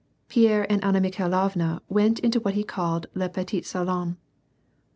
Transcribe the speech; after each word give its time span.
Pierre 0.29 0.65
and 0.67 0.83
Anna 0.83 0.99
Mikhai 0.99 1.27
lovna 1.29 1.79
went 1.87 2.17
into 2.17 2.39
what 2.39 2.55
he 2.55 2.63
called 2.63 3.05
le 3.13 3.29
petit 3.29 3.61
salon. 3.61 4.17